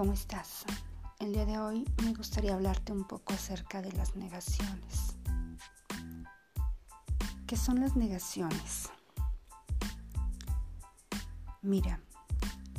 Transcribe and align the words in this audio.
¿Cómo 0.00 0.14
estás? 0.14 0.64
El 1.18 1.34
día 1.34 1.44
de 1.44 1.58
hoy 1.58 1.84
me 2.02 2.14
gustaría 2.14 2.54
hablarte 2.54 2.90
un 2.90 3.04
poco 3.04 3.34
acerca 3.34 3.82
de 3.82 3.92
las 3.92 4.16
negaciones. 4.16 5.14
¿Qué 7.46 7.54
son 7.54 7.80
las 7.80 7.96
negaciones? 7.96 8.88
Mira, 11.60 12.00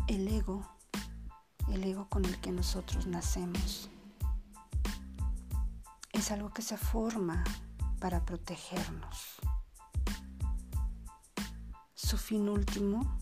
el 0.07 0.27
ego, 0.29 0.67
el 1.67 1.83
ego 1.83 2.09
con 2.09 2.25
el 2.25 2.39
que 2.39 2.51
nosotros 2.51 3.05
nacemos, 3.05 3.91
es 6.13 6.31
algo 6.31 6.49
que 6.49 6.63
se 6.63 6.75
forma 6.75 7.43
para 7.99 8.25
protegernos. 8.25 9.35
Su 11.93 12.17
fin 12.17 12.49
último, 12.49 13.15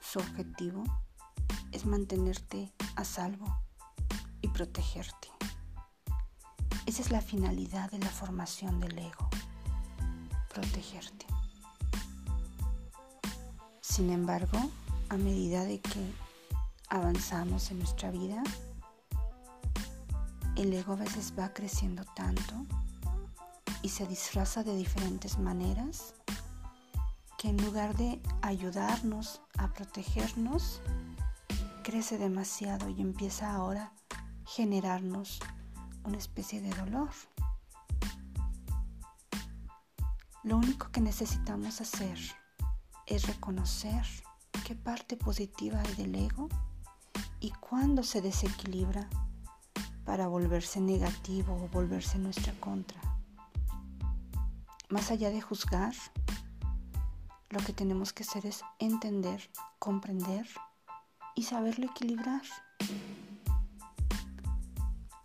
su 0.00 0.20
objetivo, 0.20 0.84
es 1.72 1.86
mantenerte 1.86 2.72
a 2.96 3.04
salvo 3.04 3.46
y 4.40 4.48
protegerte. 4.48 5.28
Esa 6.86 7.02
es 7.02 7.10
la 7.10 7.20
finalidad 7.20 7.90
de 7.90 7.98
la 7.98 8.08
formación 8.08 8.80
del 8.80 8.98
ego, 8.98 9.28
protegerte. 10.52 11.26
Sin 13.80 14.10
embargo, 14.10 14.58
a 15.08 15.16
medida 15.16 15.64
de 15.64 15.80
que 15.80 16.12
avanzamos 16.88 17.70
en 17.70 17.78
nuestra 17.78 18.10
vida, 18.10 18.42
el 20.56 20.72
ego 20.72 20.92
a 20.92 20.96
veces 20.96 21.32
va 21.38 21.52
creciendo 21.52 22.04
tanto 22.14 22.54
y 23.82 23.88
se 23.88 24.06
disfraza 24.06 24.62
de 24.62 24.76
diferentes 24.76 25.38
maneras 25.38 26.14
que 27.38 27.48
en 27.48 27.56
lugar 27.64 27.96
de 27.96 28.20
ayudarnos 28.40 29.40
a 29.58 29.72
protegernos, 29.72 30.80
crece 31.82 32.18
demasiado 32.18 32.88
y 32.88 33.00
empieza 33.00 33.54
ahora 33.54 33.92
a 34.10 34.46
generarnos 34.46 35.40
una 36.04 36.18
especie 36.18 36.60
de 36.60 36.70
dolor. 36.70 37.10
Lo 40.42 40.56
único 40.56 40.90
que 40.90 41.00
necesitamos 41.00 41.80
hacer 41.80 42.18
es 43.06 43.26
reconocer 43.26 44.04
qué 44.66 44.74
parte 44.74 45.16
positiva 45.16 45.80
hay 45.80 45.94
del 45.94 46.14
ego 46.14 46.48
y 47.40 47.50
cuándo 47.50 48.02
se 48.02 48.22
desequilibra 48.22 49.08
para 50.04 50.28
volverse 50.28 50.80
negativo 50.80 51.54
o 51.54 51.68
volverse 51.68 52.18
nuestra 52.18 52.52
contra. 52.54 53.00
Más 54.88 55.10
allá 55.10 55.30
de 55.30 55.40
juzgar, 55.40 55.94
lo 57.50 57.60
que 57.60 57.72
tenemos 57.72 58.12
que 58.12 58.22
hacer 58.24 58.46
es 58.46 58.62
entender, 58.78 59.50
comprender 59.78 60.48
y 61.34 61.44
saberlo 61.44 61.86
equilibrar. 61.86 62.42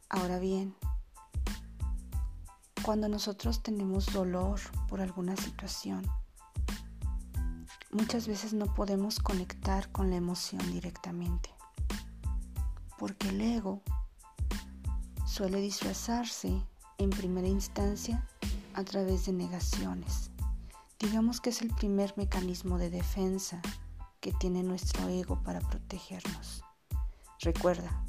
Ahora 0.09 0.39
bien, 0.39 0.75
cuando 2.83 3.09
nosotros 3.09 3.61
tenemos 3.61 4.13
dolor 4.13 4.59
por 4.87 5.01
alguna 5.01 5.35
situación, 5.35 6.07
muchas 7.91 8.27
veces 8.27 8.53
no 8.53 8.73
podemos 8.73 9.19
conectar 9.19 9.91
con 9.91 10.09
la 10.09 10.15
emoción 10.15 10.61
directamente, 10.71 11.49
porque 12.97 13.29
el 13.29 13.41
ego 13.41 13.81
suele 15.25 15.59
disfrazarse 15.59 16.61
en 16.97 17.09
primera 17.09 17.47
instancia 17.47 18.25
a 18.73 18.83
través 18.83 19.25
de 19.25 19.33
negaciones. 19.33 20.31
Digamos 20.99 21.41
que 21.41 21.49
es 21.49 21.61
el 21.61 21.69
primer 21.75 22.13
mecanismo 22.17 22.77
de 22.77 22.89
defensa 22.89 23.61
que 24.27 24.33
tiene 24.33 24.61
nuestro 24.61 25.07
ego 25.07 25.41
para 25.41 25.61
protegernos. 25.61 26.61
Recuerda, 27.39 28.03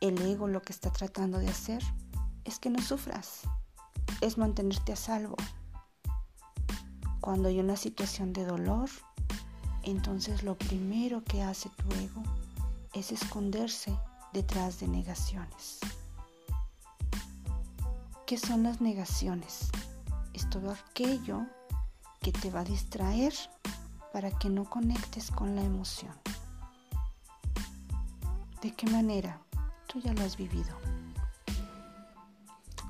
el 0.00 0.16
ego 0.22 0.46
lo 0.46 0.62
que 0.62 0.72
está 0.72 0.92
tratando 0.92 1.40
de 1.40 1.48
hacer 1.48 1.82
es 2.44 2.60
que 2.60 2.70
no 2.70 2.80
sufras, 2.80 3.40
es 4.20 4.38
mantenerte 4.38 4.92
a 4.92 4.96
salvo. 4.96 5.34
Cuando 7.20 7.48
hay 7.48 7.58
una 7.58 7.74
situación 7.74 8.32
de 8.32 8.44
dolor, 8.44 8.88
entonces 9.82 10.44
lo 10.44 10.56
primero 10.56 11.24
que 11.24 11.42
hace 11.42 11.70
tu 11.70 11.92
ego 11.96 12.22
es 12.94 13.10
esconderse 13.10 13.92
detrás 14.32 14.78
de 14.78 14.86
negaciones. 14.86 15.80
¿Qué 18.28 18.38
son 18.38 18.62
las 18.62 18.80
negaciones? 18.80 19.70
Es 20.34 20.48
todo 20.50 20.70
aquello 20.70 21.48
que 22.22 22.30
te 22.30 22.48
va 22.48 22.60
a 22.60 22.64
distraer 22.64 23.34
para 24.12 24.30
que 24.30 24.48
no 24.48 24.64
conectes 24.64 25.30
con 25.30 25.54
la 25.54 25.62
emoción. 25.62 26.14
¿De 28.62 28.72
qué 28.72 28.86
manera? 28.90 29.40
Tú 29.86 30.00
ya 30.00 30.12
lo 30.12 30.22
has 30.22 30.36
vivido. 30.36 30.76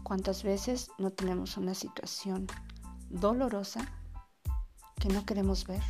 ¿Cuántas 0.03 0.43
veces 0.43 0.91
no 0.99 1.11
tenemos 1.11 1.57
una 1.59 1.75
situación 1.75 2.47
dolorosa 3.11 3.87
que 4.99 5.09
no 5.09 5.27
queremos 5.27 5.67
ver 5.67 5.83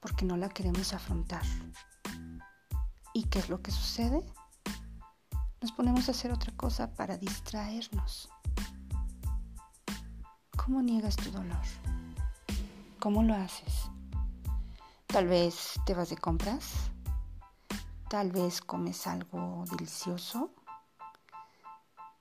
porque 0.00 0.24
no 0.24 0.36
la 0.36 0.48
queremos 0.48 0.94
afrontar? 0.94 1.42
¿Y 3.12 3.24
qué 3.24 3.40
es 3.40 3.50
lo 3.50 3.60
que 3.60 3.70
sucede? 3.70 4.24
Nos 5.60 5.72
ponemos 5.72 6.08
a 6.08 6.12
hacer 6.12 6.32
otra 6.32 6.52
cosa 6.56 6.94
para 6.94 7.18
distraernos. 7.18 8.30
¿Cómo 10.56 10.80
niegas 10.80 11.16
tu 11.16 11.30
dolor? 11.30 11.62
¿Cómo 12.98 13.22
lo 13.22 13.34
haces? 13.34 13.91
Tal 15.12 15.26
vez 15.28 15.74
te 15.84 15.92
vas 15.92 16.08
de 16.08 16.16
compras, 16.16 16.90
tal 18.08 18.32
vez 18.32 18.62
comes 18.62 19.06
algo 19.06 19.62
delicioso, 19.70 20.54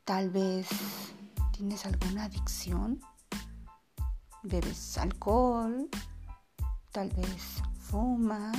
tal 0.03 0.29
vez 0.29 0.67
tienes 1.53 1.85
alguna 1.85 2.25
adicción, 2.25 2.99
bebes 4.43 4.97
alcohol, 4.97 5.89
tal 6.91 7.09
vez 7.11 7.63
fumas, 7.79 8.57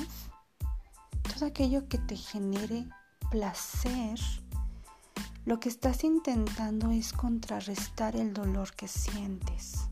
todo 1.34 1.44
aquello 1.44 1.87
que 1.87 1.98
te 1.98 2.16
genere 2.16 2.87
placer, 3.31 4.19
lo 5.44 5.60
que 5.60 5.69
estás 5.69 6.04
intentando 6.04 6.91
es 6.91 7.12
contrarrestar 7.12 8.16
el 8.16 8.32
dolor 8.32 8.72
que 8.72 8.88
sientes. 8.88 9.91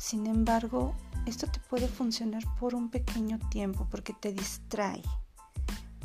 Sin 0.00 0.26
embargo, 0.26 0.94
esto 1.26 1.46
te 1.46 1.60
puede 1.60 1.86
funcionar 1.86 2.42
por 2.58 2.74
un 2.74 2.88
pequeño 2.88 3.38
tiempo 3.50 3.86
porque 3.90 4.14
te 4.14 4.32
distrae, 4.32 5.02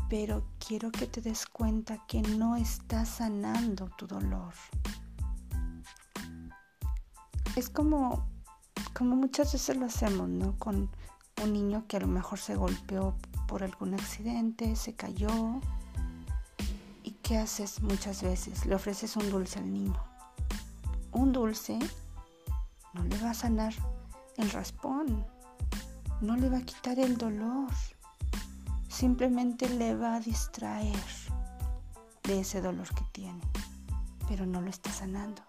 pero 0.10 0.44
quiero 0.60 0.92
que 0.92 1.08
te 1.08 1.22
des 1.22 1.46
cuenta 1.46 2.06
que 2.06 2.22
no 2.22 2.58
estás 2.58 3.08
sanando 3.08 3.90
tu 3.98 4.06
dolor. 4.06 4.54
Es 7.56 7.70
como, 7.70 8.28
como 8.94 9.16
muchas 9.16 9.54
veces 9.54 9.78
lo 9.78 9.86
hacemos, 9.86 10.28
¿no? 10.28 10.60
Con 10.60 10.90
un 11.42 11.54
niño 11.54 11.86
que 11.88 11.96
a 11.96 12.02
lo 12.02 12.08
mejor 12.08 12.38
se 12.38 12.56
golpeó 12.56 13.16
por 13.48 13.64
algún 13.64 13.94
accidente, 13.94 14.76
se 14.76 14.94
cayó. 14.94 15.62
¿Y 17.02 17.12
qué 17.24 17.38
haces 17.38 17.82
muchas 17.82 18.24
veces? 18.24 18.66
Le 18.66 18.76
ofreces 18.76 19.16
un 19.16 19.32
dulce 19.32 19.60
al 19.60 19.72
niño. 19.72 20.04
Un 21.14 21.32
dulce 21.32 21.80
no 22.96 23.04
le 23.04 23.18
va 23.18 23.32
a 23.32 23.34
sanar 23.34 23.74
el 24.38 24.50
raspón, 24.52 25.26
no 26.22 26.38
le 26.38 26.50
va 26.50 26.60
a 26.60 26.62
quitar 26.62 26.98
el 26.98 27.18
dolor, 27.18 27.70
simplemente 28.88 29.68
le 29.70 29.96
va 29.96 30.16
a 30.16 30.20
distraer 30.22 31.04
de 32.24 32.40
ese 32.40 32.62
dolor 32.62 32.88
que 32.96 33.04
tiene, 33.12 33.42
pero 34.30 34.46
no 34.46 34.62
lo 34.62 34.70
está 34.70 34.92
sanando. 34.92 35.44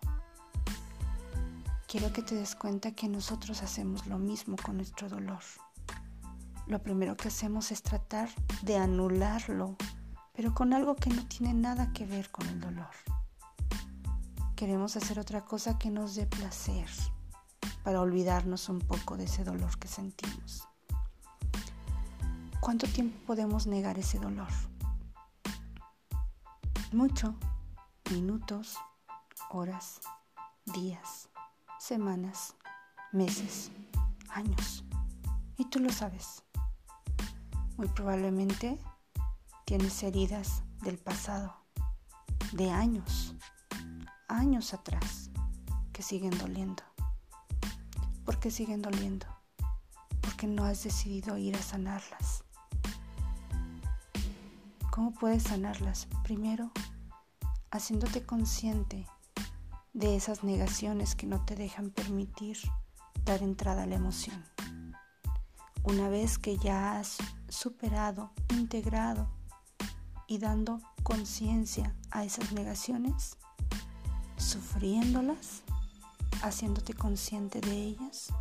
Quiero 1.86 2.12
que 2.12 2.22
te 2.22 2.34
des 2.34 2.56
cuenta 2.56 2.90
que 2.90 3.08
nosotros 3.08 3.62
hacemos 3.62 4.06
lo 4.06 4.18
mismo 4.18 4.56
con 4.56 4.76
nuestro 4.76 5.08
dolor. 5.08 5.42
Lo 6.66 6.82
primero 6.82 7.16
que 7.16 7.28
hacemos 7.28 7.70
es 7.70 7.82
tratar 7.82 8.28
de 8.62 8.76
anularlo, 8.76 9.76
pero 10.34 10.52
con 10.52 10.72
algo 10.72 10.96
que 10.96 11.10
no 11.10 11.24
tiene 11.26 11.54
nada 11.54 11.92
que 11.92 12.06
ver 12.06 12.28
con 12.32 12.48
el 12.48 12.60
dolor. 12.60 12.90
Queremos 14.56 14.96
hacer 14.96 15.20
otra 15.20 15.44
cosa 15.44 15.78
que 15.78 15.90
nos 15.90 16.16
dé 16.16 16.26
placer 16.26 16.88
para 17.86 18.00
olvidarnos 18.00 18.68
un 18.68 18.80
poco 18.80 19.16
de 19.16 19.26
ese 19.26 19.44
dolor 19.44 19.78
que 19.78 19.86
sentimos. 19.86 20.66
¿Cuánto 22.58 22.88
tiempo 22.88 23.16
podemos 23.24 23.68
negar 23.68 23.96
ese 23.96 24.18
dolor? 24.18 24.48
Mucho, 26.90 27.36
minutos, 28.10 28.76
horas, 29.50 30.00
días, 30.74 31.28
semanas, 31.78 32.56
meses, 33.12 33.70
años. 34.30 34.82
Y 35.56 35.66
tú 35.66 35.78
lo 35.78 35.92
sabes. 35.92 36.42
Muy 37.76 37.86
probablemente 37.86 38.80
tienes 39.64 40.02
heridas 40.02 40.64
del 40.82 40.98
pasado, 40.98 41.54
de 42.50 42.68
años, 42.68 43.36
años 44.26 44.74
atrás, 44.74 45.30
que 45.92 46.02
siguen 46.02 46.36
doliendo. 46.36 46.82
¿Por 48.26 48.40
qué 48.40 48.50
siguen 48.50 48.82
doliendo? 48.82 49.26
Porque 50.20 50.48
no 50.48 50.64
has 50.64 50.82
decidido 50.82 51.38
ir 51.38 51.54
a 51.54 51.62
sanarlas. 51.62 52.42
¿Cómo 54.90 55.12
puedes 55.12 55.44
sanarlas? 55.44 56.08
Primero, 56.24 56.72
haciéndote 57.70 58.26
consciente 58.26 59.06
de 59.92 60.16
esas 60.16 60.42
negaciones 60.42 61.14
que 61.14 61.26
no 61.28 61.44
te 61.44 61.54
dejan 61.54 61.90
permitir 61.90 62.58
dar 63.24 63.42
entrada 63.44 63.84
a 63.84 63.86
la 63.86 63.94
emoción. 63.94 64.44
Una 65.84 66.08
vez 66.08 66.36
que 66.36 66.58
ya 66.58 66.98
has 66.98 67.18
superado, 67.48 68.32
integrado 68.50 69.30
y 70.26 70.38
dando 70.38 70.80
conciencia 71.04 71.94
a 72.10 72.24
esas 72.24 72.50
negaciones, 72.50 73.36
sufriéndolas, 74.36 75.62
haciéndote 76.42 76.94
consciente 76.94 77.60
de 77.60 77.72
ellas, 77.72 78.32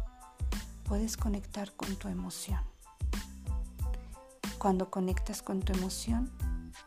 puedes 0.83 1.17
conectar 1.17 1.73
con 1.73 1.95
tu 1.95 2.07
emoción. 2.07 2.61
Cuando 4.57 4.89
conectas 4.89 5.41
con 5.41 5.61
tu 5.61 5.73
emoción, 5.73 6.31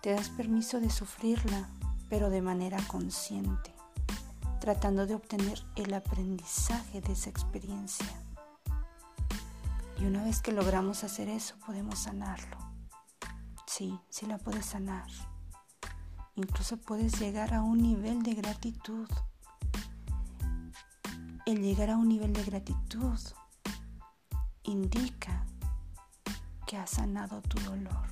te 0.01 0.13
das 0.13 0.29
permiso 0.31 0.81
de 0.81 0.91
sufrirla, 0.91 1.69
pero 2.09 2.31
de 2.31 2.43
manera 2.43 2.79
consciente, 2.89 3.75
tratando 4.61 5.07
de 5.07 5.15
obtener 5.15 5.63
el 5.77 5.93
aprendizaje 5.95 7.01
de 7.01 7.13
esa 7.13 7.31
experiencia. 7.31 8.07
Y 10.01 10.05
una 10.05 10.23
vez 10.23 10.41
que 10.41 10.53
logramos 10.53 11.05
hacer 11.05 11.29
eso, 11.29 11.57
podemos 11.67 11.99
sanarlo. 11.99 12.57
Sí, 13.67 13.99
sí 14.09 14.27
la 14.27 14.39
puedes 14.39 14.67
sanar. 14.67 15.09
Incluso 16.37 16.77
puedes 16.77 17.19
llegar 17.19 17.53
a 17.53 17.63
un 17.63 17.79
nivel 17.83 18.23
de 18.23 18.35
gratitud. 18.35 19.09
El 21.49 21.63
llegar 21.63 21.89
a 21.89 21.97
un 21.97 22.11
nivel 22.11 22.35
de 22.35 22.45
gratitud 22.45 23.19
indica 24.65 25.47
que 26.67 26.77
has 26.77 26.91
sanado 26.91 27.41
tu 27.41 27.59
dolor. 27.61 28.07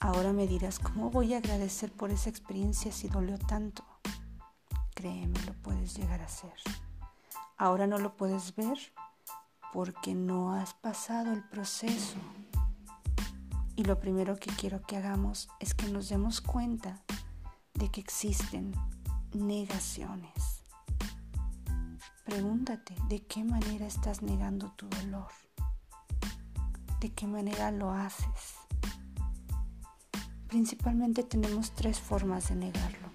Ahora 0.00 0.32
me 0.32 0.46
dirás, 0.46 0.78
¿cómo 0.78 1.10
voy 1.10 1.34
a 1.34 1.36
agradecer 1.36 1.92
por 1.92 2.10
esa 2.10 2.30
experiencia 2.30 2.92
si 2.92 3.08
dolió 3.08 3.38
tanto? 3.38 3.84
Créeme, 4.94 5.38
lo 5.42 5.52
puedes 5.52 5.94
llegar 5.94 6.22
a 6.22 6.24
hacer. 6.24 6.54
Ahora 7.58 7.86
no 7.86 7.98
lo 7.98 8.16
puedes 8.16 8.56
ver 8.56 8.78
porque 9.74 10.14
no 10.14 10.54
has 10.54 10.72
pasado 10.72 11.30
el 11.30 11.46
proceso. 11.46 12.16
Y 13.76 13.84
lo 13.84 14.00
primero 14.00 14.36
que 14.36 14.50
quiero 14.50 14.80
que 14.80 14.96
hagamos 14.96 15.50
es 15.60 15.74
que 15.74 15.90
nos 15.90 16.08
demos 16.08 16.40
cuenta 16.40 17.04
de 17.74 17.90
que 17.90 18.00
existen 18.00 18.72
negaciones. 19.34 20.53
Pregúntate 22.24 22.96
de 23.10 23.22
qué 23.26 23.44
manera 23.44 23.86
estás 23.86 24.22
negando 24.22 24.72
tu 24.72 24.88
dolor. 24.88 25.28
De 26.98 27.12
qué 27.12 27.26
manera 27.26 27.70
lo 27.70 27.90
haces. 27.90 28.54
Principalmente 30.48 31.22
tenemos 31.22 31.72
tres 31.72 32.00
formas 32.00 32.48
de 32.48 32.54
negarlo. 32.54 33.10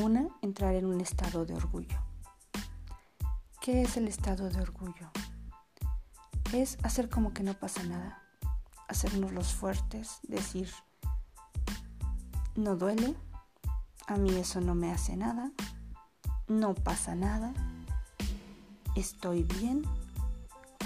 Una, 0.00 0.26
entrar 0.42 0.74
en 0.74 0.86
un 0.86 1.00
estado 1.00 1.46
de 1.46 1.54
orgullo. 1.54 1.98
¿Qué 3.60 3.82
es 3.82 3.96
el 3.96 4.08
estado 4.08 4.50
de 4.50 4.60
orgullo? 4.60 5.08
Es 6.52 6.78
hacer 6.82 7.08
como 7.08 7.32
que 7.32 7.44
no 7.44 7.54
pasa 7.54 7.84
nada, 7.84 8.20
hacernos 8.88 9.30
los 9.32 9.54
fuertes, 9.54 10.18
decir, 10.24 10.68
no 12.56 12.74
duele, 12.74 13.14
a 14.08 14.16
mí 14.16 14.34
eso 14.34 14.60
no 14.60 14.74
me 14.74 14.90
hace 14.90 15.16
nada, 15.16 15.52
no 16.60 16.74
pasa 16.74 17.14
nada, 17.14 17.52
estoy 18.94 19.42
bien, 19.42 19.82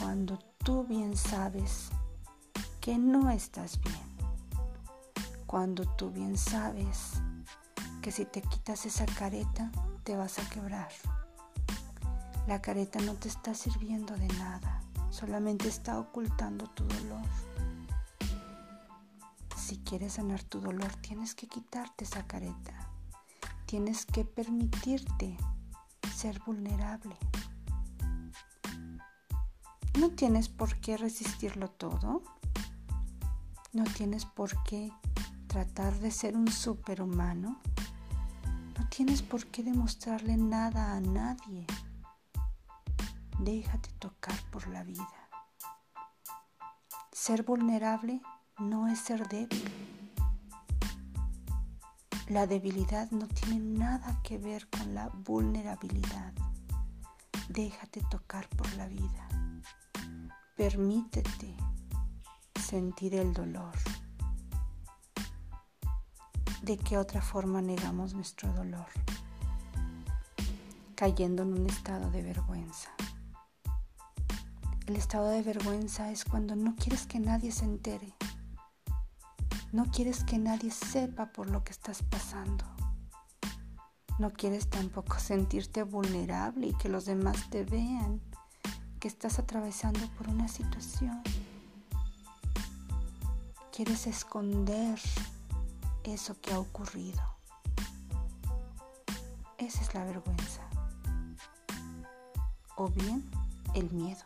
cuando 0.00 0.38
tú 0.64 0.84
bien 0.84 1.16
sabes 1.16 1.90
que 2.80 2.98
no 2.98 3.30
estás 3.30 3.80
bien, 3.80 4.06
cuando 5.46 5.84
tú 5.84 6.10
bien 6.10 6.38
sabes 6.38 7.20
que 8.00 8.12
si 8.12 8.24
te 8.24 8.42
quitas 8.42 8.86
esa 8.86 9.06
careta 9.06 9.70
te 10.04 10.16
vas 10.16 10.38
a 10.38 10.48
quebrar. 10.48 10.88
La 12.46 12.62
careta 12.62 13.00
no 13.00 13.14
te 13.14 13.28
está 13.28 13.54
sirviendo 13.54 14.14
de 14.14 14.28
nada, 14.28 14.80
solamente 15.10 15.68
está 15.68 15.98
ocultando 15.98 16.66
tu 16.70 16.84
dolor. 16.84 17.26
Si 19.56 19.78
quieres 19.78 20.12
sanar 20.12 20.44
tu 20.44 20.60
dolor, 20.60 20.94
tienes 20.96 21.34
que 21.34 21.48
quitarte 21.48 22.04
esa 22.04 22.24
careta. 22.24 22.88
Tienes 23.66 24.06
que 24.06 24.24
permitirte 24.24 25.36
ser 26.16 26.40
vulnerable. 26.46 27.14
No 29.98 30.10
tienes 30.12 30.48
por 30.48 30.74
qué 30.80 30.96
resistirlo 30.96 31.68
todo. 31.68 32.22
No 33.74 33.84
tienes 33.84 34.24
por 34.24 34.62
qué 34.62 34.90
tratar 35.46 35.98
de 35.98 36.10
ser 36.10 36.34
un 36.34 36.50
superhumano. 36.50 37.60
No 38.78 38.88
tienes 38.88 39.20
por 39.20 39.44
qué 39.48 39.62
demostrarle 39.62 40.38
nada 40.38 40.96
a 40.96 41.00
nadie. 41.00 41.66
Déjate 43.38 43.90
tocar 43.98 44.38
por 44.50 44.68
la 44.68 44.84
vida. 44.84 45.28
Ser 47.12 47.42
vulnerable 47.42 48.22
no 48.58 48.88
es 48.88 49.00
ser 49.00 49.28
débil. 49.28 49.95
La 52.28 52.48
debilidad 52.48 53.08
no 53.12 53.28
tiene 53.28 53.60
nada 53.60 54.20
que 54.24 54.36
ver 54.36 54.68
con 54.68 54.94
la 54.94 55.08
vulnerabilidad. 55.08 56.32
Déjate 57.48 58.02
tocar 58.10 58.48
por 58.48 58.72
la 58.74 58.88
vida. 58.88 59.28
Permítete 60.56 61.56
sentir 62.60 63.14
el 63.14 63.32
dolor. 63.32 63.72
¿De 66.62 66.76
qué 66.76 66.98
otra 66.98 67.22
forma 67.22 67.62
negamos 67.62 68.12
nuestro 68.14 68.52
dolor? 68.54 68.88
Cayendo 70.96 71.44
en 71.44 71.52
un 71.52 71.66
estado 71.66 72.10
de 72.10 72.22
vergüenza. 72.22 72.90
El 74.88 74.96
estado 74.96 75.28
de 75.28 75.42
vergüenza 75.42 76.10
es 76.10 76.24
cuando 76.24 76.56
no 76.56 76.74
quieres 76.74 77.06
que 77.06 77.20
nadie 77.20 77.52
se 77.52 77.66
entere. 77.66 78.12
No 79.76 79.84
quieres 79.90 80.24
que 80.24 80.38
nadie 80.38 80.70
sepa 80.70 81.26
por 81.26 81.50
lo 81.50 81.62
que 81.62 81.70
estás 81.70 82.02
pasando. 82.02 82.64
No 84.18 84.32
quieres 84.32 84.70
tampoco 84.70 85.18
sentirte 85.18 85.82
vulnerable 85.82 86.68
y 86.68 86.72
que 86.78 86.88
los 86.88 87.04
demás 87.04 87.50
te 87.50 87.62
vean 87.62 88.22
que 88.98 89.06
estás 89.06 89.38
atravesando 89.38 90.00
por 90.16 90.30
una 90.30 90.48
situación. 90.48 91.22
Quieres 93.70 94.06
esconder 94.06 94.98
eso 96.04 96.40
que 96.40 96.54
ha 96.54 96.58
ocurrido. 96.58 97.20
Esa 99.58 99.82
es 99.82 99.94
la 99.94 100.04
vergüenza. 100.04 100.62
O 102.76 102.88
bien 102.88 103.30
el 103.74 103.90
miedo. 103.90 104.24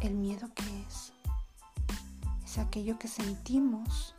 ¿El 0.00 0.14
miedo 0.14 0.48
qué 0.54 0.86
es? 0.88 1.12
Es 2.54 2.60
aquello 2.60 2.96
que 3.00 3.08
sentimos 3.08 4.14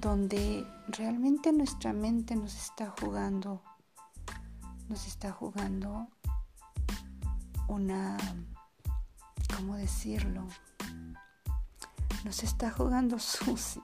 donde 0.00 0.64
realmente 0.86 1.52
nuestra 1.52 1.92
mente 1.92 2.36
nos 2.36 2.54
está 2.54 2.94
jugando, 3.00 3.60
nos 4.88 5.08
está 5.08 5.32
jugando 5.32 6.06
una, 7.66 8.16
¿cómo 9.56 9.74
decirlo? 9.74 10.46
Nos 12.24 12.44
está 12.44 12.70
jugando 12.70 13.18
sucio. 13.18 13.82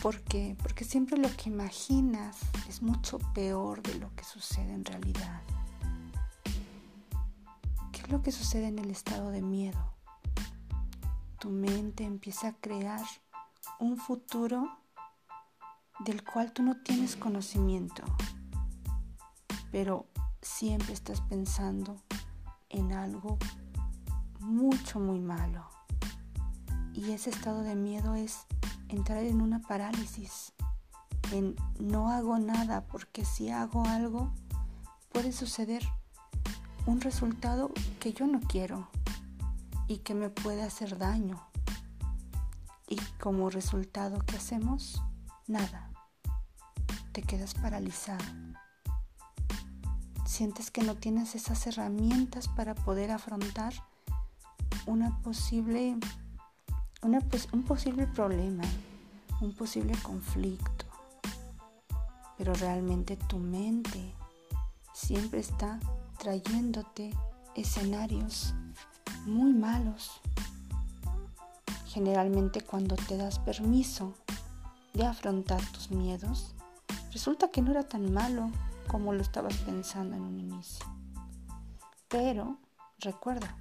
¿Por 0.00 0.22
qué? 0.22 0.56
Porque 0.62 0.86
siempre 0.86 1.18
lo 1.18 1.28
que 1.36 1.50
imaginas 1.50 2.38
es 2.66 2.80
mucho 2.80 3.18
peor 3.34 3.82
de 3.82 3.96
lo 3.96 4.10
que 4.14 4.24
sucede 4.24 4.72
en 4.72 4.86
realidad 4.86 5.42
lo 8.12 8.22
que 8.22 8.30
sucede 8.30 8.66
en 8.66 8.78
el 8.78 8.90
estado 8.90 9.30
de 9.30 9.40
miedo. 9.40 9.91
Tu 11.42 11.50
mente 11.50 12.04
empieza 12.04 12.46
a 12.46 12.52
crear 12.52 13.02
un 13.80 13.96
futuro 13.96 14.78
del 15.98 16.22
cual 16.22 16.52
tú 16.52 16.62
no 16.62 16.76
tienes 16.84 17.16
conocimiento, 17.16 18.04
pero 19.72 20.06
siempre 20.40 20.92
estás 20.92 21.20
pensando 21.20 22.00
en 22.68 22.92
algo 22.92 23.38
mucho, 24.38 25.00
muy 25.00 25.18
malo. 25.18 25.68
Y 26.94 27.10
ese 27.10 27.30
estado 27.30 27.62
de 27.62 27.74
miedo 27.74 28.14
es 28.14 28.46
entrar 28.86 29.24
en 29.24 29.40
una 29.40 29.62
parálisis, 29.62 30.52
en 31.32 31.56
no 31.80 32.08
hago 32.10 32.38
nada, 32.38 32.86
porque 32.86 33.24
si 33.24 33.50
hago 33.50 33.84
algo 33.86 34.32
puede 35.08 35.32
suceder 35.32 35.82
un 36.86 37.00
resultado 37.00 37.72
que 37.98 38.12
yo 38.12 38.28
no 38.28 38.38
quiero 38.38 38.88
y 39.88 39.98
que 39.98 40.14
me 40.14 40.30
puede 40.30 40.62
hacer 40.62 40.98
daño. 40.98 41.40
Y 42.88 42.96
como 43.20 43.50
resultado, 43.50 44.18
¿qué 44.26 44.36
hacemos? 44.36 45.02
Nada. 45.46 45.90
Te 47.12 47.22
quedas 47.22 47.54
paralizado. 47.54 48.24
Sientes 50.26 50.70
que 50.70 50.82
no 50.82 50.94
tienes 50.94 51.34
esas 51.34 51.66
herramientas 51.66 52.48
para 52.48 52.74
poder 52.74 53.10
afrontar 53.10 53.72
una 54.86 55.18
posible 55.22 55.96
un 57.02 57.62
posible 57.64 58.06
problema, 58.06 58.64
un 59.40 59.52
posible 59.54 59.94
conflicto. 60.02 60.86
Pero 62.38 62.54
realmente 62.54 63.16
tu 63.16 63.38
mente 63.38 64.14
siempre 64.94 65.40
está 65.40 65.80
trayéndote 66.18 67.12
escenarios 67.56 68.54
muy 69.26 69.52
malos. 69.52 70.20
Generalmente 71.86 72.60
cuando 72.60 72.96
te 72.96 73.16
das 73.16 73.38
permiso 73.38 74.14
de 74.94 75.06
afrontar 75.06 75.60
tus 75.72 75.90
miedos, 75.90 76.54
resulta 77.12 77.50
que 77.50 77.62
no 77.62 77.70
era 77.70 77.82
tan 77.82 78.12
malo 78.12 78.50
como 78.88 79.12
lo 79.12 79.22
estabas 79.22 79.56
pensando 79.58 80.16
en 80.16 80.22
un 80.22 80.40
inicio. 80.40 80.86
Pero 82.08 82.58
recuerda, 82.98 83.56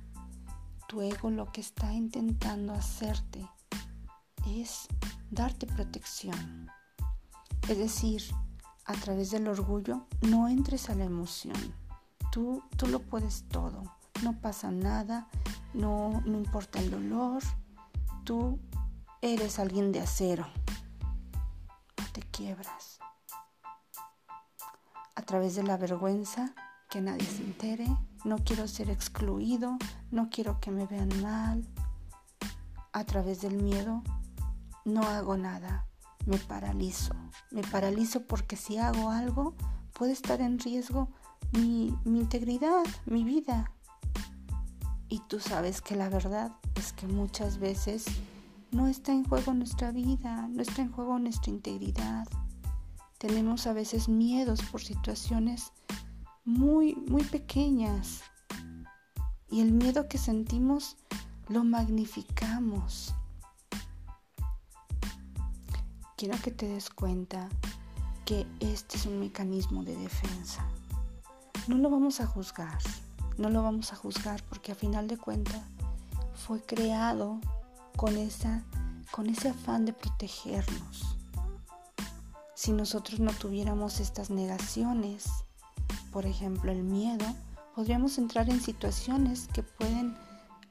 tu 0.88 1.02
ego 1.02 1.30
lo 1.30 1.52
que 1.52 1.62
está 1.62 1.94
intentando 1.94 2.74
hacerte 2.74 3.48
es 4.48 4.88
darte 5.30 5.68
protección. 5.68 6.70
Es 7.70 7.78
decir, 7.78 8.24
a 8.86 8.94
través 8.94 9.32
del 9.32 9.48
orgullo 9.48 10.06
no 10.22 10.50
entres 10.50 10.90
a 10.90 10.96
la 10.96 11.06
emoción. 11.06 11.56
Tú, 12.32 12.64
tú 12.78 12.88
lo 12.88 13.00
puedes 13.00 13.44
todo. 13.50 13.84
No 14.24 14.40
pasa 14.40 14.72
nada, 14.72 15.28
no, 15.74 16.22
no 16.26 16.38
importa 16.38 16.80
el 16.80 16.92
dolor. 16.92 17.42
Tú 18.24 18.60
eres 19.22 19.60
alguien 19.60 19.92
de 19.92 20.02
acero. 20.02 20.48
No 21.98 22.06
te 22.12 22.22
quiebras. 22.22 23.00
A 25.16 25.22
través 25.24 25.56
de 25.56 25.64
la 25.64 25.78
vergüenza, 25.78 26.54
que 26.90 27.02
nadie 27.02 27.26
se 27.26 27.44
entere. 27.44 27.88
No 28.24 28.38
quiero 28.38 28.68
ser 28.68 28.90
excluido. 28.90 29.78
No 30.12 30.30
quiero 30.30 30.60
que 30.60 30.72
me 30.72 30.86
vean 30.86 31.10
mal. 31.22 31.68
A 32.94 33.04
través 33.06 33.42
del 33.42 33.62
miedo, 33.62 34.04
no 34.86 35.02
hago 35.04 35.38
nada 35.38 35.88
me 36.26 36.38
paralizo. 36.38 37.14
Me 37.52 37.64
paralizo 37.64 38.22
porque 38.22 38.56
si 38.56 38.78
hago 38.78 39.10
algo 39.10 39.56
puede 39.94 40.14
estar 40.14 40.42
en 40.42 40.60
riesgo 40.60 41.10
mi, 41.52 41.94
integridad, 42.06 42.84
mi 43.06 43.24
vida. 43.24 43.72
Y 45.12 45.20
tú 45.28 45.42
sabes 45.42 45.82
que 45.82 45.98
la 45.98 46.08
verdad 46.08 46.54
es 46.76 46.94
que 46.94 47.06
muchas 47.06 47.60
veces 47.60 48.06
no 48.72 48.88
está 48.88 49.12
en 49.12 49.26
juego 49.26 49.54
nuestra 49.54 49.92
vida, 49.92 50.48
no 50.48 50.62
está 50.62 50.82
en 50.82 50.92
juego 50.92 51.20
nuestra 51.20 51.52
integridad. 51.52 52.26
Tenemos 53.18 53.68
a 53.68 53.74
veces 53.74 54.08
miedos 54.08 54.62
por 54.64 54.82
situaciones 54.82 55.74
muy, 56.46 56.96
muy 56.96 57.24
pequeñas. 57.24 58.22
Y 59.50 59.60
el 59.60 59.74
miedo 59.74 60.08
que 60.08 60.18
sentimos 60.18 60.96
lo 61.50 61.66
magnificamos. 61.66 63.14
quiero 66.22 66.40
que 66.44 66.52
te 66.52 66.68
des 66.68 66.90
cuenta 66.92 67.50
que 68.26 68.46
este 68.60 68.96
es 68.96 69.08
un 69.08 69.20
mecanismo 69.20 69.84
de 69.84 69.98
defensa. 69.98 70.64
No 71.68 71.78
lo 71.78 71.90
vamos 71.90 72.22
a 72.22 72.28
juzgar, 72.28 72.78
no 73.42 73.50
lo 73.50 73.64
vamos 73.64 73.92
a 73.92 73.96
juzgar 73.96 74.44
porque 74.44 74.72
a 74.72 74.76
final 74.76 75.08
de 75.08 75.18
cuentas 75.18 75.62
fue 76.36 76.62
creado 76.62 77.40
con, 77.98 78.16
esa, 78.16 78.64
con 79.10 79.30
ese 79.30 79.50
afán 79.50 79.86
de 79.86 79.94
protegernos. 79.94 81.18
Si 82.54 82.72
nosotros 82.72 83.20
no 83.20 83.34
tuviéramos 83.34 84.00
estas 84.00 84.30
negaciones, 84.30 85.26
por 86.12 86.28
ejemplo 86.28 86.72
el 86.72 86.84
miedo, 86.84 87.26
podríamos 87.76 88.20
entrar 88.20 88.48
en 88.52 88.62
situaciones 88.62 89.48
que 89.48 89.64
pueden 89.64 90.16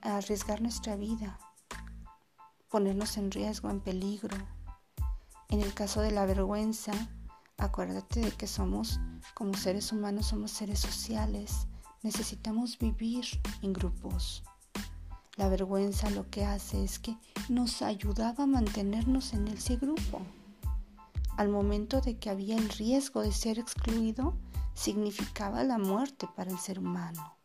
arriesgar 0.00 0.62
nuestra 0.62 0.94
vida, 0.94 1.40
ponernos 2.68 3.16
en 3.16 3.32
riesgo, 3.32 3.68
en 3.68 3.80
peligro, 3.80 4.36
en 5.48 5.60
el 5.60 5.74
caso 5.74 6.02
de 6.02 6.12
la 6.12 6.24
vergüenza, 6.24 6.92
acuérdate 7.58 8.20
de 8.20 8.30
que 8.30 8.46
somos, 8.46 9.00
como 9.34 9.54
seres 9.54 9.90
humanos, 9.90 10.26
somos 10.26 10.52
seres 10.52 10.78
sociales. 10.78 11.66
Necesitamos 12.02 12.78
vivir 12.78 13.26
en 13.60 13.74
grupos. 13.74 14.42
La 15.36 15.48
vergüenza 15.48 16.08
lo 16.10 16.30
que 16.30 16.44
hace 16.46 16.82
es 16.82 16.98
que 16.98 17.16
nos 17.50 17.82
ayudaba 17.82 18.44
a 18.44 18.46
mantenernos 18.46 19.34
en 19.34 19.48
ese 19.48 19.76
grupo. 19.76 20.22
Al 21.36 21.50
momento 21.50 22.00
de 22.00 22.18
que 22.18 22.30
había 22.30 22.56
el 22.56 22.70
riesgo 22.70 23.20
de 23.20 23.32
ser 23.32 23.58
excluido, 23.58 24.34
significaba 24.74 25.62
la 25.62 25.78
muerte 25.78 26.26
para 26.34 26.50
el 26.50 26.58
ser 26.58 26.78
humano. 26.78 27.36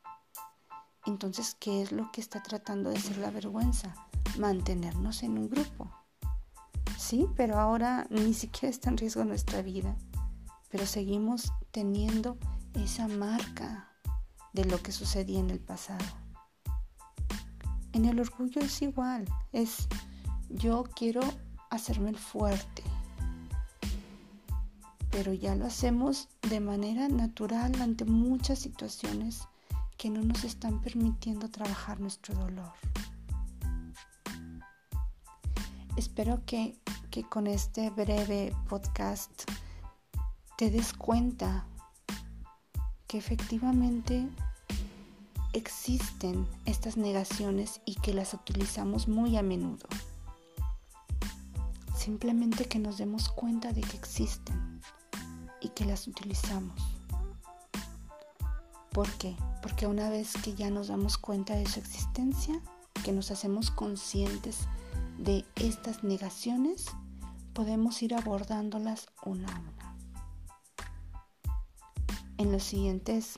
Entonces, 1.05 1.55
¿qué 1.59 1.81
es 1.81 1.91
lo 1.91 2.11
que 2.11 2.21
está 2.21 2.41
tratando 2.41 2.89
de 2.89 2.99
ser 2.99 3.17
la 3.17 3.31
vergüenza? 3.31 3.93
Mantenernos 4.39 5.21
en 5.23 5.37
un 5.37 5.49
grupo. 5.49 5.91
Sí, 6.97 7.27
pero 7.35 7.59
ahora 7.59 8.07
ni 8.09 8.33
siquiera 8.33 8.69
está 8.69 8.89
en 8.89 8.97
riesgo 8.97 9.25
nuestra 9.25 9.61
vida. 9.61 9.97
Pero 10.69 10.85
seguimos 10.85 11.51
teniendo 11.71 12.37
esa 12.73 13.07
marca 13.07 13.94
de 14.55 14.65
lo 14.65 14.81
que 14.81 14.91
sucedía 14.91 15.39
en 15.39 15.49
el 15.49 15.59
pasado. 15.59 16.05
En 17.91 18.05
el 18.05 18.19
orgullo 18.19 18.61
es 18.61 18.81
igual, 18.81 19.25
es 19.51 19.87
yo 20.49 20.85
quiero 20.95 21.21
hacerme 21.69 22.09
el 22.09 22.17
fuerte, 22.17 22.83
pero 25.11 25.33
ya 25.33 25.55
lo 25.55 25.65
hacemos 25.65 26.29
de 26.49 26.59
manera 26.59 27.07
natural 27.07 27.81
ante 27.81 28.05
muchas 28.05 28.59
situaciones 28.59 29.47
que 29.97 30.09
no 30.09 30.21
nos 30.21 30.43
están 30.43 30.81
permitiendo 30.81 31.49
trabajar 31.49 31.99
nuestro 31.99 32.35
dolor. 32.35 32.73
Espero 35.95 36.41
que, 36.45 36.75
con 37.29 37.47
este 37.47 37.89
breve 37.91 38.53
podcast 38.67 39.49
te 40.57 40.69
des 40.69 40.91
cuenta 40.91 41.65
que 43.07 43.17
efectivamente 43.17 44.27
existen 45.55 46.45
estas 46.65 46.97
negaciones 46.97 47.79
y 47.85 47.95
que 47.95 48.13
las 48.13 48.33
utilizamos 48.33 49.07
muy 49.07 49.37
a 49.37 49.41
menudo. 49.41 49.87
Simplemente 51.97 52.65
que 52.65 52.77
nos 52.77 52.97
demos 52.97 53.29
cuenta 53.29 53.71
de 53.71 53.81
que 53.81 53.95
existen 53.95 54.81
y 55.61 55.69
que 55.69 55.85
las 55.85 56.07
utilizamos. 56.07 56.79
¿Por 58.91 59.09
qué? 59.13 59.35
Porque 59.61 59.87
una 59.87 60.09
vez 60.09 60.33
que 60.43 60.53
ya 60.55 60.69
nos 60.69 60.89
damos 60.89 61.17
cuenta 61.17 61.55
de 61.55 61.65
su 61.67 61.79
existencia, 61.79 62.61
que 63.03 63.13
nos 63.13 63.31
hacemos 63.31 63.71
conscientes 63.71 64.67
de 65.17 65.45
estas 65.55 66.03
negaciones, 66.03 66.85
podemos 67.53 68.01
ir 68.03 68.13
abordándolas 68.13 69.07
una 69.23 69.47
a 69.47 69.59
una. 69.59 69.95
En 72.37 72.51
las 72.51 72.63
siguientes 72.63 73.35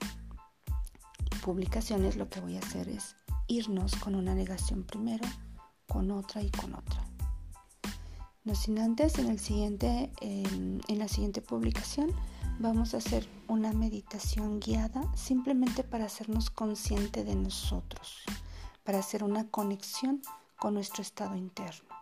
publicaciones 1.47 2.17
lo 2.17 2.27
que 2.29 2.41
voy 2.41 2.57
a 2.57 2.59
hacer 2.59 2.89
es 2.89 3.15
irnos 3.47 3.95
con 3.95 4.15
una 4.15 4.35
negación 4.35 4.83
primero, 4.83 5.25
con 5.87 6.11
otra 6.11 6.41
y 6.41 6.51
con 6.51 6.75
otra. 6.75 7.07
No 8.43 8.53
sin 8.53 8.77
antes, 8.79 9.17
en, 9.17 9.29
el 9.29 9.39
siguiente, 9.39 10.11
en 10.19 10.99
la 10.99 11.07
siguiente 11.07 11.41
publicación 11.41 12.11
vamos 12.59 12.93
a 12.93 12.97
hacer 12.97 13.29
una 13.47 13.71
meditación 13.71 14.59
guiada 14.59 15.01
simplemente 15.15 15.85
para 15.85 16.07
hacernos 16.07 16.49
consciente 16.49 17.23
de 17.23 17.37
nosotros, 17.37 18.23
para 18.83 18.99
hacer 18.99 19.23
una 19.23 19.47
conexión 19.49 20.21
con 20.59 20.73
nuestro 20.73 21.01
estado 21.01 21.37
interno. 21.37 21.95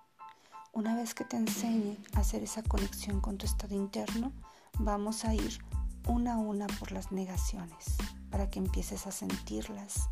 Una 0.74 0.96
vez 0.96 1.14
que 1.14 1.24
te 1.24 1.38
enseñe 1.38 2.00
a 2.16 2.22
hacer 2.22 2.42
esa 2.42 2.64
conexión 2.64 3.22
con 3.22 3.38
tu 3.38 3.46
estado 3.46 3.76
interno, 3.76 4.32
vamos 4.80 5.24
a 5.24 5.36
ir 5.36 5.60
una 6.08 6.34
a 6.34 6.38
una 6.38 6.68
por 6.68 6.92
las 6.92 7.12
negaciones 7.12 7.96
para 8.30 8.50
que 8.50 8.60
empieces 8.60 9.08
a 9.08 9.12
sentirlas 9.12 10.10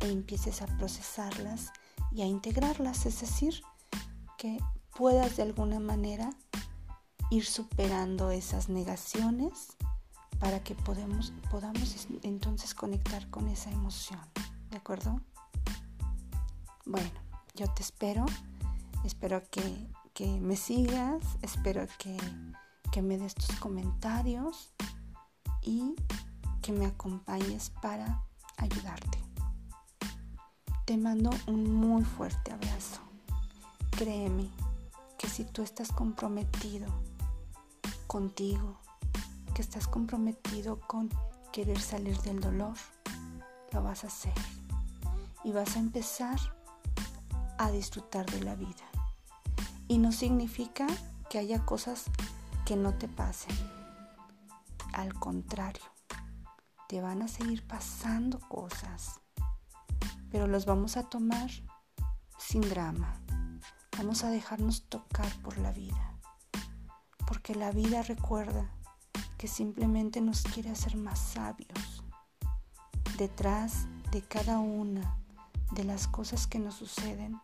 e 0.00 0.10
empieces 0.10 0.62
a 0.62 0.66
procesarlas 0.78 1.72
y 2.10 2.22
a 2.22 2.26
integrarlas, 2.26 3.06
es 3.06 3.20
decir, 3.20 3.62
que 4.38 4.58
puedas 4.96 5.36
de 5.36 5.42
alguna 5.42 5.80
manera 5.80 6.30
ir 7.30 7.44
superando 7.44 8.30
esas 8.30 8.68
negaciones 8.68 9.76
para 10.38 10.62
que 10.62 10.74
podamos 10.74 11.32
entonces 12.22 12.74
conectar 12.74 13.28
con 13.30 13.48
esa 13.48 13.70
emoción. 13.70 14.20
¿De 14.70 14.76
acuerdo? 14.76 15.20
Bueno, 16.84 17.10
yo 17.54 17.66
te 17.72 17.82
espero, 17.82 18.26
espero 19.04 19.42
que, 19.50 20.26
me 20.40 20.56
sigas, 20.56 21.22
espero 21.42 21.86
que, 21.98 22.16
que 22.92 23.02
me 23.02 23.18
des 23.18 23.34
tus 23.34 23.56
comentarios 23.56 24.72
y 25.66 25.94
que 26.62 26.72
me 26.72 26.86
acompañes 26.86 27.70
para 27.82 28.22
ayudarte. 28.56 29.18
Te 30.86 30.96
mando 30.96 31.30
un 31.46 31.74
muy 31.74 32.04
fuerte 32.04 32.52
abrazo. 32.52 33.00
Créeme 33.90 34.48
que 35.18 35.28
si 35.28 35.44
tú 35.44 35.62
estás 35.62 35.90
comprometido 35.90 36.86
contigo, 38.06 38.78
que 39.54 39.62
estás 39.62 39.88
comprometido 39.88 40.78
con 40.80 41.10
querer 41.52 41.80
salir 41.80 42.16
del 42.22 42.40
dolor, 42.40 42.74
lo 43.72 43.82
vas 43.82 44.04
a 44.04 44.06
hacer. 44.06 44.34
Y 45.42 45.52
vas 45.52 45.76
a 45.76 45.80
empezar 45.80 46.38
a 47.58 47.70
disfrutar 47.70 48.26
de 48.26 48.42
la 48.42 48.54
vida. 48.54 48.86
Y 49.88 49.98
no 49.98 50.12
significa 50.12 50.86
que 51.28 51.38
haya 51.38 51.64
cosas 51.64 52.04
que 52.64 52.76
no 52.76 52.94
te 52.94 53.08
pasen. 53.08 53.75
Al 54.96 55.12
contrario, 55.12 55.84
te 56.88 57.02
van 57.02 57.20
a 57.20 57.28
seguir 57.28 57.66
pasando 57.66 58.40
cosas, 58.40 59.20
pero 60.30 60.46
los 60.46 60.64
vamos 60.64 60.96
a 60.96 61.02
tomar 61.02 61.50
sin 62.38 62.62
drama. 62.62 63.20
Vamos 63.98 64.24
a 64.24 64.30
dejarnos 64.30 64.88
tocar 64.88 65.30
por 65.42 65.58
la 65.58 65.70
vida, 65.70 66.18
porque 67.26 67.54
la 67.54 67.72
vida 67.72 68.00
recuerda 68.04 68.70
que 69.36 69.48
simplemente 69.48 70.22
nos 70.22 70.40
quiere 70.40 70.70
hacer 70.70 70.96
más 70.96 71.18
sabios. 71.18 72.02
Detrás 73.18 73.88
de 74.12 74.22
cada 74.22 74.60
una 74.60 75.18
de 75.72 75.84
las 75.84 76.08
cosas 76.08 76.46
que 76.46 76.58
nos 76.58 76.76
suceden 76.76 77.38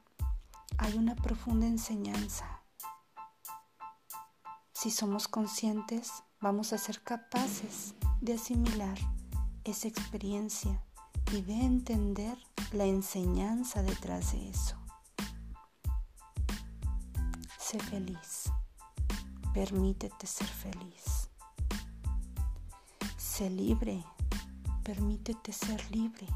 hay 0.78 0.96
una 0.96 1.16
profunda 1.16 1.66
enseñanza. 1.66 2.62
Si 4.72 4.90
somos 4.90 5.28
conscientes, 5.28 6.24
vamos 6.42 6.72
a 6.72 6.78
ser 6.78 7.00
capaces 7.02 7.94
de 8.20 8.34
asimilar 8.34 8.98
esa 9.62 9.86
experiencia 9.86 10.82
y 11.32 11.40
de 11.42 11.54
entender 11.54 12.36
la 12.72 12.84
enseñanza 12.84 13.80
detrás 13.82 14.32
de 14.32 14.50
eso. 14.50 14.76
Sé 17.58 17.78
feliz. 17.78 18.50
Permítete 19.54 20.26
ser 20.26 20.48
feliz. 20.48 21.30
Sé 23.16 23.48
libre. 23.48 24.04
Permítete 24.82 25.52
ser 25.52 25.80
libre. 25.92 26.26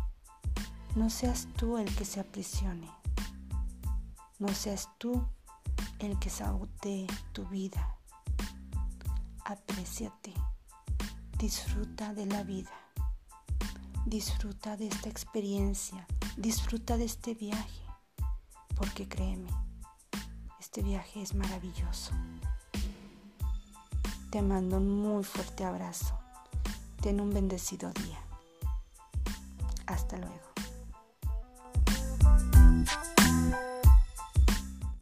No 0.94 1.10
seas 1.10 1.48
tú 1.56 1.78
el 1.78 1.94
que 1.96 2.04
se 2.04 2.20
aprisione. 2.20 2.88
No 4.38 4.48
seas 4.54 4.88
tú 4.98 5.26
el 5.98 6.16
que 6.20 6.30
sabotee 6.30 7.08
tu 7.32 7.44
vida. 7.46 7.96
Apréciate. 9.48 10.34
Disfruta 11.38 12.12
de 12.14 12.26
la 12.26 12.42
vida. 12.42 12.72
Disfruta 14.04 14.76
de 14.76 14.88
esta 14.88 15.08
experiencia. 15.08 16.04
Disfruta 16.36 16.96
de 16.96 17.04
este 17.04 17.34
viaje. 17.34 17.80
Porque 18.74 19.06
créeme, 19.06 19.48
este 20.58 20.82
viaje 20.82 21.22
es 21.22 21.36
maravilloso. 21.36 22.10
Te 24.32 24.42
mando 24.42 24.78
un 24.78 25.00
muy 25.00 25.22
fuerte 25.22 25.64
abrazo. 25.64 26.18
Ten 27.00 27.20
un 27.20 27.32
bendecido 27.32 27.92
día. 27.92 28.18
Hasta 29.86 30.16
luego. 30.16 30.45